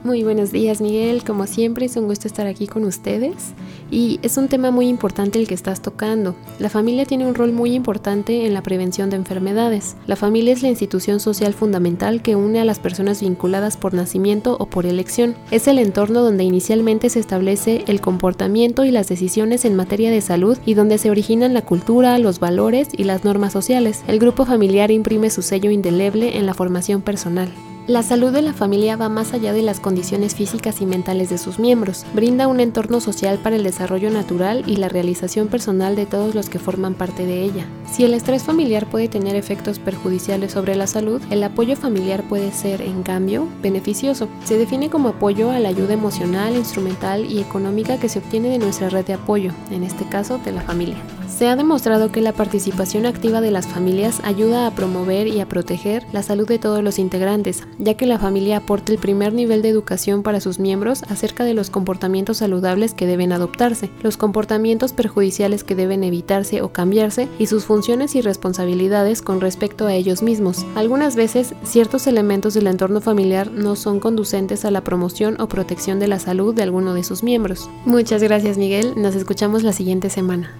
Muy 0.04 0.24
buenos 0.24 0.50
días 0.50 0.80
Miguel, 0.80 1.22
como 1.22 1.46
siempre 1.46 1.86
es 1.86 1.96
un 1.96 2.08
gusto 2.08 2.26
estar 2.26 2.48
aquí 2.48 2.66
con 2.66 2.82
ustedes 2.82 3.54
y 3.88 4.18
es 4.22 4.36
un 4.36 4.48
tema 4.48 4.72
muy 4.72 4.88
importante 4.88 5.38
el 5.38 5.46
que 5.46 5.54
estás 5.54 5.80
tocando. 5.80 6.34
La 6.58 6.68
familia 6.68 7.04
tiene 7.04 7.24
un 7.24 7.36
rol 7.36 7.52
muy 7.52 7.72
importante 7.72 8.44
en 8.44 8.52
la 8.52 8.64
prevención 8.64 9.10
de 9.10 9.16
enfermedades. 9.16 9.94
La 10.08 10.16
familia 10.16 10.54
es 10.54 10.62
la 10.62 10.70
institución 10.70 11.20
social 11.20 11.54
fundamental 11.54 12.20
que 12.20 12.34
une 12.34 12.58
a 12.58 12.64
las 12.64 12.80
personas 12.80 13.20
vinculadas 13.20 13.76
por 13.76 13.94
nacimiento 13.94 14.56
o 14.58 14.66
por 14.66 14.86
elección. 14.86 15.36
Es 15.52 15.68
el 15.68 15.78
entorno 15.78 16.22
donde 16.22 16.42
inicialmente 16.42 17.08
se 17.08 17.20
establece 17.20 17.84
el 17.86 18.00
comportamiento 18.00 18.84
y 18.84 18.90
las 18.90 19.06
decisiones 19.06 19.64
en 19.64 19.76
materia 19.76 20.10
de 20.10 20.20
salud 20.20 20.58
y 20.66 20.74
donde 20.74 20.98
se 20.98 21.12
originan 21.12 21.54
la 21.54 21.62
cultura, 21.62 22.18
los 22.18 22.40
valores 22.40 22.88
y 22.90 23.04
las 23.04 23.22
normas 23.22 23.52
sociales. 23.52 24.02
El 24.08 24.18
grupo 24.18 24.46
familiar 24.46 24.90
imprime 24.90 25.30
su 25.30 25.42
sello 25.42 25.70
indeleble 25.70 26.38
en 26.38 26.46
la 26.46 26.54
formación 26.54 27.02
personal. 27.02 27.52
La 27.88 28.04
salud 28.04 28.30
de 28.30 28.42
la 28.42 28.52
familia 28.52 28.94
va 28.94 29.08
más 29.08 29.32
allá 29.32 29.52
de 29.52 29.60
las 29.60 29.80
condiciones 29.80 30.36
físicas 30.36 30.80
y 30.80 30.86
mentales 30.86 31.30
de 31.30 31.38
sus 31.38 31.58
miembros, 31.58 32.06
brinda 32.14 32.46
un 32.46 32.60
entorno 32.60 33.00
social 33.00 33.38
para 33.38 33.56
el 33.56 33.64
desarrollo 33.64 34.08
natural 34.08 34.62
y 34.68 34.76
la 34.76 34.88
realización 34.88 35.48
personal 35.48 35.96
de 35.96 36.06
todos 36.06 36.36
los 36.36 36.48
que 36.48 36.60
forman 36.60 36.94
parte 36.94 37.26
de 37.26 37.42
ella. 37.42 37.66
Si 37.90 38.04
el 38.04 38.14
estrés 38.14 38.44
familiar 38.44 38.86
puede 38.88 39.08
tener 39.08 39.34
efectos 39.34 39.80
perjudiciales 39.80 40.52
sobre 40.52 40.76
la 40.76 40.86
salud, 40.86 41.20
el 41.30 41.42
apoyo 41.42 41.74
familiar 41.74 42.22
puede 42.28 42.52
ser, 42.52 42.82
en 42.82 43.02
cambio, 43.02 43.48
beneficioso. 43.62 44.28
Se 44.44 44.56
define 44.56 44.88
como 44.88 45.08
apoyo 45.08 45.50
a 45.50 45.58
la 45.58 45.70
ayuda 45.70 45.94
emocional, 45.94 46.54
instrumental 46.54 47.26
y 47.28 47.40
económica 47.40 47.98
que 47.98 48.08
se 48.08 48.20
obtiene 48.20 48.48
de 48.50 48.58
nuestra 48.58 48.90
red 48.90 49.04
de 49.04 49.14
apoyo, 49.14 49.50
en 49.72 49.82
este 49.82 50.08
caso 50.08 50.38
de 50.38 50.52
la 50.52 50.62
familia. 50.62 50.98
Se 51.28 51.48
ha 51.48 51.56
demostrado 51.56 52.12
que 52.12 52.20
la 52.20 52.32
participación 52.32 53.06
activa 53.06 53.40
de 53.40 53.50
las 53.50 53.66
familias 53.66 54.20
ayuda 54.24 54.66
a 54.66 54.74
promover 54.74 55.26
y 55.26 55.40
a 55.40 55.48
proteger 55.48 56.04
la 56.12 56.22
salud 56.22 56.46
de 56.46 56.58
todos 56.58 56.82
los 56.82 56.98
integrantes, 56.98 57.62
ya 57.78 57.94
que 57.94 58.06
la 58.06 58.18
familia 58.18 58.58
aporta 58.58 58.92
el 58.92 58.98
primer 58.98 59.32
nivel 59.32 59.62
de 59.62 59.68
educación 59.68 60.22
para 60.22 60.40
sus 60.40 60.58
miembros 60.58 61.02
acerca 61.04 61.44
de 61.44 61.54
los 61.54 61.70
comportamientos 61.70 62.38
saludables 62.38 62.94
que 62.94 63.06
deben 63.06 63.32
adoptarse, 63.32 63.90
los 64.02 64.16
comportamientos 64.16 64.92
perjudiciales 64.92 65.64
que 65.64 65.74
deben 65.74 66.04
evitarse 66.04 66.62
o 66.62 66.72
cambiarse 66.72 67.28
y 67.38 67.46
sus 67.46 67.64
funciones 67.64 68.14
y 68.14 68.20
responsabilidades 68.20 69.22
con 69.22 69.40
respecto 69.40 69.86
a 69.86 69.94
ellos 69.94 70.22
mismos. 70.22 70.64
Algunas 70.74 71.16
veces, 71.16 71.54
ciertos 71.64 72.06
elementos 72.06 72.54
del 72.54 72.66
entorno 72.66 73.00
familiar 73.00 73.50
no 73.50 73.76
son 73.76 74.00
conducentes 74.00 74.64
a 74.64 74.70
la 74.70 74.84
promoción 74.84 75.40
o 75.40 75.48
protección 75.48 75.98
de 75.98 76.08
la 76.08 76.18
salud 76.18 76.54
de 76.54 76.62
alguno 76.62 76.94
de 76.94 77.04
sus 77.04 77.22
miembros. 77.22 77.68
Muchas 77.84 78.22
gracias 78.22 78.58
Miguel, 78.58 78.94
nos 78.96 79.14
escuchamos 79.14 79.62
la 79.62 79.72
siguiente 79.72 80.10
semana. 80.10 80.50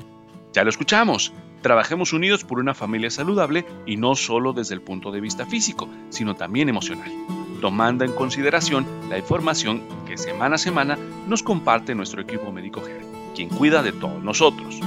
Ya 0.52 0.64
lo 0.64 0.70
escuchamos. 0.70 1.32
Trabajemos 1.62 2.12
unidos 2.12 2.44
por 2.44 2.58
una 2.58 2.74
familia 2.74 3.10
saludable 3.10 3.64
y 3.86 3.96
no 3.96 4.14
solo 4.16 4.52
desde 4.52 4.74
el 4.74 4.82
punto 4.82 5.10
de 5.10 5.20
vista 5.20 5.46
físico, 5.46 5.88
sino 6.10 6.34
también 6.34 6.68
emocional, 6.68 7.10
tomando 7.60 8.04
en 8.04 8.12
consideración 8.12 8.86
la 9.08 9.16
información 9.16 9.82
que 10.06 10.18
semana 10.18 10.56
a 10.56 10.58
semana 10.58 10.98
nos 11.26 11.42
comparte 11.42 11.94
nuestro 11.94 12.20
equipo 12.20 12.52
médico 12.52 12.82
GER, 12.82 13.02
quien 13.34 13.48
cuida 13.48 13.82
de 13.82 13.92
todos 13.92 14.22
nosotros. 14.22 14.80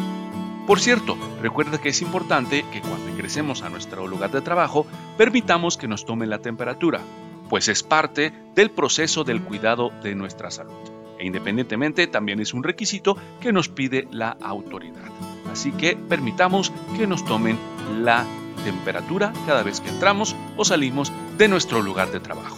Por 0.68 0.80
cierto, 0.80 1.18
recuerda 1.42 1.80
que 1.80 1.90
es 1.90 2.02
importante 2.02 2.66
que 2.72 2.82
cuando 2.82 3.10
ingresemos 3.10 3.62
a 3.62 3.70
nuestro 3.70 4.08
lugar 4.08 4.32
de 4.32 4.42
trabajo, 4.42 4.86
permitamos 5.18 5.78
que 5.78 5.88
nos 5.88 6.06
tomen 6.06 6.30
la 6.30 6.40
temperatura, 6.40 7.02
pues 7.50 7.70
es 7.70 7.84
parte 7.84 8.34
del 8.54 8.70
proceso 8.70 9.24
del 9.24 9.42
cuidado 9.42 9.92
de 10.04 10.14
nuestra 10.14 10.52
salud. 10.52 10.74
E 11.18 11.26
independientemente, 11.26 12.08
también 12.08 12.40
es 12.40 12.54
un 12.54 12.64
requisito 12.64 13.16
que 13.40 13.54
nos 13.54 13.70
pide 13.70 14.08
la 14.12 14.32
autoridad. 14.42 15.12
Así 15.56 15.72
que 15.72 15.96
permitamos 15.96 16.74
que 16.98 17.08
nos 17.08 17.24
tomen 17.24 17.58
la 18.02 18.26
temperatura 18.66 19.32
cada 19.46 19.64
vez 19.64 19.80
que 19.80 19.88
entramos 19.88 20.36
o 20.58 20.66
salimos 20.66 21.14
de 21.38 21.48
nuestro 21.48 21.82
lugar 21.82 22.12
de 22.12 22.20
trabajo. 22.20 22.58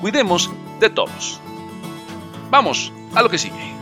Cuidemos 0.00 0.48
de 0.78 0.90
todos. 0.90 1.40
Vamos 2.52 2.92
a 3.16 3.22
lo 3.22 3.28
que 3.28 3.36
sigue. 3.36 3.74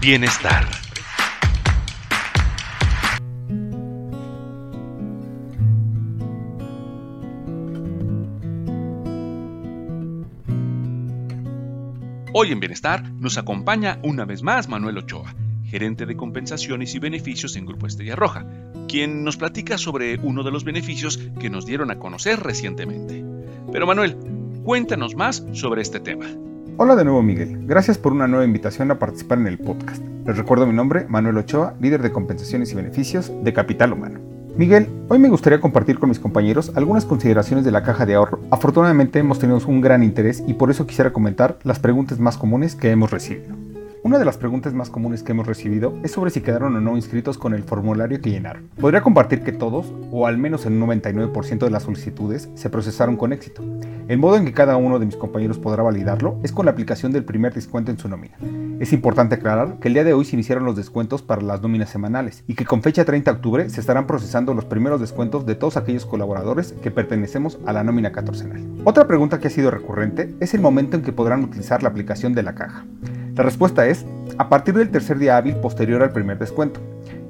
Bienestar. 0.00 0.83
Hoy 12.36 12.50
en 12.50 12.58
Bienestar 12.58 13.12
nos 13.20 13.38
acompaña 13.38 14.00
una 14.02 14.24
vez 14.24 14.42
más 14.42 14.68
Manuel 14.68 14.98
Ochoa, 14.98 15.36
gerente 15.62 16.04
de 16.04 16.16
compensaciones 16.16 16.92
y 16.96 16.98
beneficios 16.98 17.54
en 17.54 17.64
Grupo 17.64 17.86
Estrella 17.86 18.16
Roja, 18.16 18.44
quien 18.88 19.22
nos 19.22 19.36
platica 19.36 19.78
sobre 19.78 20.18
uno 20.18 20.42
de 20.42 20.50
los 20.50 20.64
beneficios 20.64 21.16
que 21.38 21.48
nos 21.48 21.64
dieron 21.64 21.92
a 21.92 22.00
conocer 22.00 22.40
recientemente. 22.40 23.24
Pero 23.70 23.86
Manuel, 23.86 24.16
cuéntanos 24.64 25.14
más 25.14 25.46
sobre 25.52 25.82
este 25.82 26.00
tema. 26.00 26.26
Hola 26.76 26.96
de 26.96 27.04
nuevo 27.04 27.22
Miguel, 27.22 27.68
gracias 27.68 27.98
por 27.98 28.12
una 28.12 28.26
nueva 28.26 28.44
invitación 28.44 28.90
a 28.90 28.98
participar 28.98 29.38
en 29.38 29.46
el 29.46 29.58
podcast. 29.60 30.02
Les 30.26 30.36
recuerdo 30.36 30.66
mi 30.66 30.74
nombre, 30.74 31.06
Manuel 31.08 31.38
Ochoa, 31.38 31.76
líder 31.80 32.02
de 32.02 32.10
compensaciones 32.10 32.72
y 32.72 32.74
beneficios 32.74 33.30
de 33.44 33.52
Capital 33.52 33.92
Humano. 33.92 34.33
Miguel, 34.56 34.88
hoy 35.08 35.18
me 35.18 35.28
gustaría 35.28 35.60
compartir 35.60 35.98
con 35.98 36.08
mis 36.08 36.20
compañeros 36.20 36.70
algunas 36.76 37.04
consideraciones 37.04 37.64
de 37.64 37.72
la 37.72 37.82
caja 37.82 38.06
de 38.06 38.14
ahorro. 38.14 38.38
Afortunadamente 38.52 39.18
hemos 39.18 39.40
tenido 39.40 39.58
un 39.66 39.80
gran 39.80 40.04
interés 40.04 40.44
y 40.46 40.54
por 40.54 40.70
eso 40.70 40.86
quisiera 40.86 41.12
comentar 41.12 41.58
las 41.64 41.80
preguntas 41.80 42.20
más 42.20 42.38
comunes 42.38 42.76
que 42.76 42.90
hemos 42.90 43.10
recibido. 43.10 43.52
Una 44.04 44.16
de 44.16 44.24
las 44.24 44.36
preguntas 44.36 44.72
más 44.72 44.90
comunes 44.90 45.24
que 45.24 45.32
hemos 45.32 45.48
recibido 45.48 45.98
es 46.04 46.12
sobre 46.12 46.30
si 46.30 46.40
quedaron 46.40 46.76
o 46.76 46.80
no 46.80 46.94
inscritos 46.94 47.36
con 47.36 47.52
el 47.52 47.64
formulario 47.64 48.20
que 48.20 48.30
llenaron. 48.30 48.68
Podría 48.80 49.02
compartir 49.02 49.42
que 49.42 49.50
todos, 49.50 49.92
o 50.12 50.28
al 50.28 50.38
menos 50.38 50.66
el 50.66 50.80
99% 50.80 51.58
de 51.58 51.70
las 51.70 51.82
solicitudes, 51.82 52.48
se 52.54 52.70
procesaron 52.70 53.16
con 53.16 53.32
éxito. 53.32 53.64
El 54.06 54.18
modo 54.18 54.36
en 54.36 54.44
que 54.44 54.52
cada 54.52 54.76
uno 54.76 55.00
de 55.00 55.06
mis 55.06 55.16
compañeros 55.16 55.58
podrá 55.58 55.82
validarlo 55.82 56.38
es 56.44 56.52
con 56.52 56.66
la 56.66 56.72
aplicación 56.72 57.10
del 57.10 57.24
primer 57.24 57.54
descuento 57.54 57.90
en 57.90 57.98
su 57.98 58.08
nómina. 58.08 58.36
Es 58.80 58.92
importante 58.92 59.36
aclarar 59.36 59.78
que 59.78 59.86
el 59.86 59.94
día 59.94 60.02
de 60.02 60.14
hoy 60.14 60.24
se 60.24 60.34
iniciaron 60.34 60.64
los 60.64 60.74
descuentos 60.74 61.22
para 61.22 61.42
las 61.42 61.62
nóminas 61.62 61.90
semanales 61.90 62.42
y 62.48 62.54
que 62.54 62.64
con 62.64 62.82
fecha 62.82 63.04
30 63.04 63.30
de 63.30 63.36
octubre 63.36 63.70
se 63.70 63.80
estarán 63.80 64.06
procesando 64.06 64.52
los 64.52 64.64
primeros 64.64 65.00
descuentos 65.00 65.46
de 65.46 65.54
todos 65.54 65.76
aquellos 65.76 66.06
colaboradores 66.06 66.72
que 66.82 66.90
pertenecemos 66.90 67.58
a 67.66 67.72
la 67.72 67.84
nómina 67.84 68.10
catorcenal. 68.10 68.60
Otra 68.82 69.06
pregunta 69.06 69.38
que 69.38 69.46
ha 69.46 69.50
sido 69.50 69.70
recurrente 69.70 70.34
es 70.40 70.54
el 70.54 70.60
momento 70.60 70.96
en 70.96 71.02
que 71.02 71.12
podrán 71.12 71.44
utilizar 71.44 71.84
la 71.84 71.88
aplicación 71.88 72.34
de 72.34 72.42
la 72.42 72.56
caja. 72.56 72.84
La 73.36 73.44
respuesta 73.44 73.86
es 73.86 74.04
a 74.38 74.48
partir 74.48 74.74
del 74.74 74.90
tercer 74.90 75.18
día 75.18 75.36
hábil 75.36 75.54
posterior 75.56 76.02
al 76.02 76.12
primer 76.12 76.38
descuento. 76.38 76.80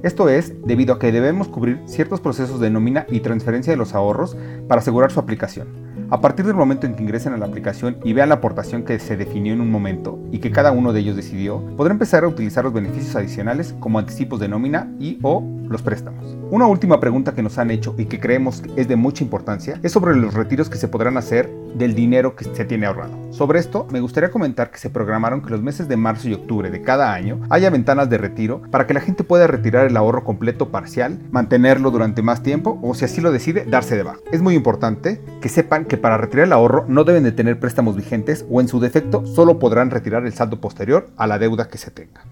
Esto 0.01 0.29
es 0.29 0.53
debido 0.65 0.95
a 0.95 0.99
que 0.99 1.11
debemos 1.11 1.47
cubrir 1.47 1.79
ciertos 1.85 2.21
procesos 2.21 2.59
de 2.59 2.71
nómina 2.71 3.05
y 3.09 3.19
transferencia 3.19 3.71
de 3.71 3.77
los 3.77 3.93
ahorros 3.93 4.35
para 4.67 4.81
asegurar 4.81 5.11
su 5.11 5.19
aplicación. 5.19 5.84
A 6.11 6.21
partir 6.21 6.45
del 6.45 6.55
momento 6.55 6.85
en 6.85 6.93
que 6.93 7.01
ingresen 7.01 7.33
a 7.33 7.37
la 7.37 7.47
aplicación 7.47 7.97
y 8.03 8.13
vean 8.13 8.29
la 8.29 8.35
aportación 8.35 8.83
que 8.83 8.99
se 8.99 9.17
definió 9.17 9.53
en 9.53 9.61
un 9.61 9.71
momento 9.71 10.19
y 10.31 10.37
que 10.37 10.51
cada 10.51 10.71
uno 10.71 10.93
de 10.93 10.99
ellos 10.99 11.15
decidió, 11.15 11.61
podrá 11.75 11.93
empezar 11.93 12.23
a 12.23 12.27
utilizar 12.27 12.63
los 12.63 12.73
beneficios 12.73 13.15
adicionales 13.15 13.73
como 13.79 13.97
anticipos 13.97 14.39
de 14.39 14.47
nómina 14.47 14.93
y 14.99 15.17
o 15.23 15.43
los 15.67 15.81
préstamos. 15.81 16.37
Una 16.51 16.67
última 16.67 16.99
pregunta 16.99 17.33
que 17.33 17.41
nos 17.41 17.57
han 17.57 17.71
hecho 17.71 17.95
y 17.97 18.05
que 18.05 18.19
creemos 18.19 18.61
es 18.75 18.87
de 18.87 18.95
mucha 18.95 19.23
importancia 19.23 19.79
es 19.81 19.91
sobre 19.91 20.15
los 20.15 20.35
retiros 20.35 20.69
que 20.69 20.77
se 20.77 20.87
podrán 20.87 21.17
hacer 21.17 21.49
del 21.75 21.95
dinero 21.95 22.35
que 22.35 22.45
se 22.45 22.65
tiene 22.65 22.85
ahorrado. 22.85 23.13
Sobre 23.31 23.59
esto, 23.59 23.87
me 23.91 23.99
gustaría 23.99 24.31
comentar 24.31 24.71
que 24.71 24.77
se 24.77 24.89
programaron 24.89 25.41
que 25.41 25.49
los 25.49 25.61
meses 25.61 25.87
de 25.89 25.97
marzo 25.97 26.29
y 26.29 26.33
octubre 26.33 26.69
de 26.69 26.81
cada 26.81 27.13
año 27.13 27.41
haya 27.49 27.69
ventanas 27.69 28.09
de 28.09 28.17
retiro 28.17 28.61
para 28.71 28.87
que 28.87 28.93
la 28.93 29.01
gente 29.01 29.23
pueda 29.23 29.47
retirar 29.47 29.87
el 29.87 29.97
ahorro 29.97 30.23
completo 30.23 30.69
parcial, 30.69 31.19
mantenerlo 31.31 31.91
durante 31.91 32.21
más 32.21 32.43
tiempo 32.43 32.79
o 32.81 32.93
si 32.93 33.05
así 33.05 33.19
lo 33.19 33.31
decide, 33.31 33.65
darse 33.65 33.97
de 33.97 34.03
baja. 34.03 34.19
Es 34.31 34.41
muy 34.41 34.55
importante 34.55 35.21
que 35.41 35.49
sepan 35.49 35.85
que 35.85 35.94
para 35.97 36.17
retirar 36.17 36.45
el 36.45 36.53
ahorro 36.53 36.85
no 36.87 37.03
deben 37.03 37.23
de 37.23 37.31
tener 37.31 37.59
préstamos 37.59 37.95
vigentes 37.95 38.45
o 38.49 38.61
en 38.61 38.67
su 38.67 38.79
defecto 38.79 39.25
solo 39.25 39.59
podrán 39.59 39.91
retirar 39.91 40.25
el 40.25 40.33
saldo 40.33 40.59
posterior 40.59 41.09
a 41.17 41.27
la 41.27 41.39
deuda 41.39 41.67
que 41.67 41.77
se 41.77 41.91
tenga. 41.91 42.23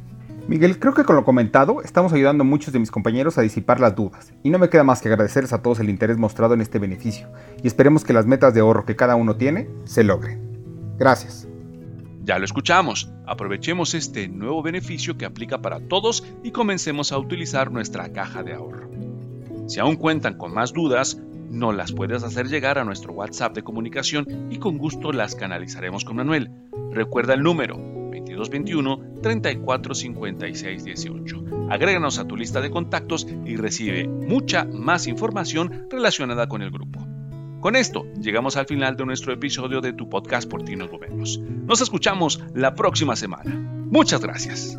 Miguel, 0.48 0.77
creo 0.77 0.93
que 0.93 1.05
con 1.05 1.15
lo 1.15 1.24
comentado 1.24 1.82
estamos 1.84 2.12
ayudando 2.12 2.43
a 2.43 2.46
muchos 2.46 2.74
de 2.74 2.79
mis 2.79 2.91
compañeros 2.91 3.38
a 3.38 3.41
disipar 3.41 3.79
las 3.79 3.96
dudas 3.96 4.34
y 4.43 4.50
no 4.50 4.60
me 4.60 4.70
queda 4.70 4.84
más 4.84 5.01
que 5.01 5.08
agradecerles 5.08 5.53
a 5.53 5.62
todos 5.62 5.79
el 5.79 5.89
interés 5.89 6.17
mostrado 6.17 6.53
en 6.53 6.60
este 6.62 6.79
beneficio 6.79 7.29
y 7.63 7.67
esperemos 7.67 8.03
que 8.03 8.12
las 8.12 8.25
metas 8.25 8.53
de 8.53 8.60
ahorro 8.60 8.86
que 8.86 8.98
cada 8.98 9.15
uno 9.15 9.38
tiene 9.38 9.70
se 9.86 10.03
logren. 10.03 10.41
Gracias. 10.98 11.48
Ya 12.25 12.39
lo 12.39 12.46
escuchamos, 12.46 13.10
aprovechemos 13.25 13.93
este 13.93 14.27
nuevo 14.27 14.62
beneficio 14.62 15.17
que 15.17 15.25
aplica 15.25 15.62
para 15.62 15.79
todos 15.79 16.25
y 16.43 16.51
comencemos 16.51 17.12
a 17.12 17.17
utilizar 17.17 17.72
nuestra 17.72 18.12
caja 18.12 18.43
de 18.43 18.53
ahorro. 18.53 18.89
Si 19.67 19.79
aún 19.79 19.96
cuentan 19.96 20.38
con 20.38 20.53
más 20.53 20.74
dudas, 20.74 21.17
no 21.53 21.72
las 21.72 21.91
puedes 21.91 22.24
hacer 22.24 22.48
llegar 22.48 22.79
a 22.79 22.83
nuestro 22.83 23.13
WhatsApp 23.13 23.55
de 23.55 23.63
comunicación 23.63 24.50
y 24.50 24.57
con 24.57 24.77
gusto 24.77 25.12
las 25.12 25.36
canalizaremos 25.36 26.03
con 26.03 26.17
Manuel. 26.17 26.50
Recuerda 26.91 27.36
el 27.36 27.43
número 27.43 27.75
2221 27.75 29.22
3456 29.22 30.83
18. 30.83 31.43
Agréganos 31.69 32.19
a 32.19 32.27
tu 32.27 32.36
lista 32.36 32.60
de 32.60 32.72
contactos 32.72 33.27
y 33.45 33.55
recibe 33.55 34.07
mucha 34.07 34.65
más 34.65 35.07
información 35.07 35.88
relacionada 35.89 36.48
con 36.48 36.62
el 36.62 36.72
grupo. 36.72 37.00
Con 37.62 37.75
esto 37.77 38.05
llegamos 38.19 38.57
al 38.57 38.65
final 38.65 38.98
de 38.98 39.05
nuestro 39.05 39.31
episodio 39.31 39.79
de 39.79 39.93
tu 39.93 40.10
podcast 40.10 40.50
por 40.50 40.63
ti 40.63 40.75
nos 40.75 40.89
Nos 41.39 41.81
escuchamos 41.81 42.43
la 42.53 42.75
próxima 42.75 43.15
semana. 43.15 43.55
Muchas 43.89 44.22
gracias. 44.22 44.77